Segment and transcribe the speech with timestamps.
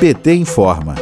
[0.00, 0.94] PT informa.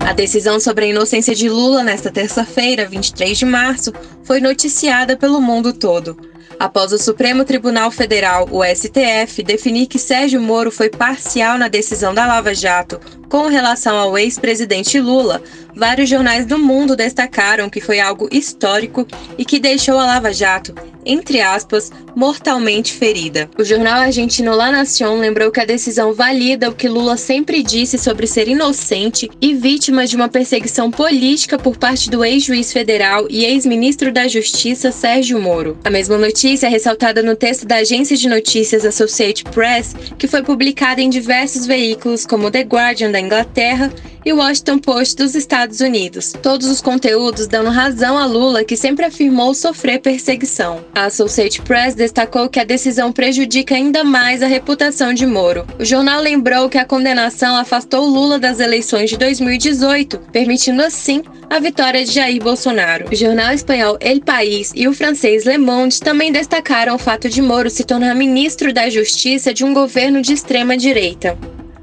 [0.00, 3.92] A decisão sobre a inocência de Lula nesta terça-feira, 23 de março,
[4.24, 6.16] foi noticiada pelo mundo todo.
[6.58, 12.14] Após o Supremo Tribunal Federal, o STF, definir que Sérgio Moro foi parcial na decisão
[12.14, 12.98] da Lava Jato
[13.30, 15.40] com relação ao ex-presidente Lula,
[15.72, 19.06] vários jornais do mundo destacaram que foi algo histórico
[19.38, 20.74] e que deixou a Lava Jato,
[21.06, 23.48] entre aspas, mortalmente ferida.
[23.56, 27.96] O jornal argentino La Nación lembrou que a decisão valida o que Lula sempre disse
[27.98, 33.44] sobre ser inocente e vítima de uma perseguição política por parte do ex-juiz federal e
[33.44, 35.78] ex-ministro da Justiça Sérgio Moro.
[35.84, 40.42] A mesma notícia é ressaltada no texto da agência de notícias Associated Press, que foi
[40.42, 43.92] publicada em diversos veículos como The Guardian da Inglaterra
[44.24, 46.32] e o Washington Post dos Estados Unidos.
[46.42, 50.84] Todos os conteúdos dando razão a Lula, que sempre afirmou sofrer perseguição.
[50.94, 55.66] A Associated Press destacou que a decisão prejudica ainda mais a reputação de Moro.
[55.78, 61.58] O jornal lembrou que a condenação afastou Lula das eleições de 2018, permitindo assim a
[61.58, 63.06] vitória de Jair Bolsonaro.
[63.10, 67.42] O jornal espanhol El País e o francês Le Monde também destacaram o fato de
[67.42, 71.36] Moro se tornar ministro da Justiça de um governo de extrema direita.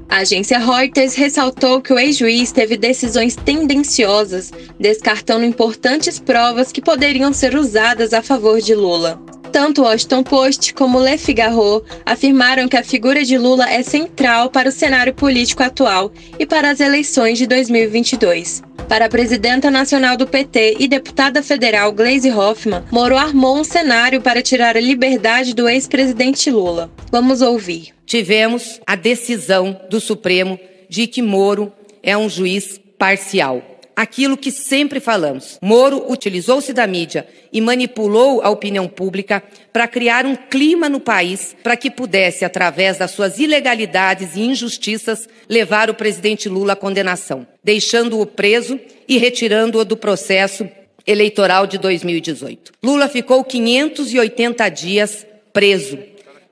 [0.08, 4.50] A agência Reuters ressaltou que o ex-juiz teve decisões tendenciosas,
[4.80, 9.20] descartando importantes provas que poderiam ser usadas a favor de Lula.
[9.52, 14.50] Tanto o Washington Post como Le Figaro afirmaram que a figura de Lula é central
[14.50, 18.67] para o cenário político atual e para as eleições de 2022.
[18.88, 24.20] Para a presidenta nacional do PT e deputada federal Gleisi Hoffmann, Moro armou um cenário
[24.22, 26.90] para tirar a liberdade do ex-presidente Lula.
[27.12, 31.70] Vamos ouvir tivemos a decisão do Supremo de que Moro
[32.02, 33.62] é um juiz parcial.
[33.98, 35.58] Aquilo que sempre falamos.
[35.60, 41.56] Moro utilizou-se da mídia e manipulou a opinião pública para criar um clima no país
[41.64, 47.44] para que pudesse, através das suas ilegalidades e injustiças, levar o presidente Lula à condenação,
[47.64, 50.68] deixando-o preso e retirando-o do processo
[51.04, 52.74] eleitoral de 2018.
[52.80, 55.98] Lula ficou 580 dias preso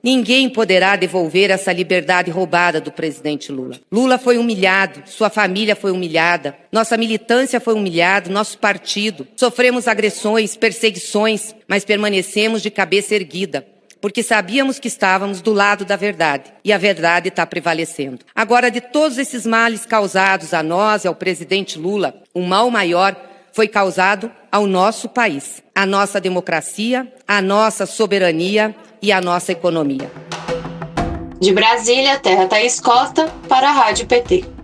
[0.06, 3.80] Ninguém poderá devolver essa liberdade roubada do presidente Lula.
[3.90, 9.26] Lula foi humilhado, sua família foi humilhada, nossa militância foi humilhada, nosso partido.
[9.34, 13.66] Sofremos agressões, perseguições, mas permanecemos de cabeça erguida
[13.98, 18.20] porque sabíamos que estávamos do lado da verdade e a verdade está prevalecendo.
[18.32, 23.16] Agora, de todos esses males causados a nós e ao presidente Lula, o mal maior
[23.52, 30.10] foi causado ao nosso país, à nossa democracia, à nossa soberania e a nossa economia.
[31.40, 34.55] De Brasília, Terra Thaís Costa, para a Rádio PT.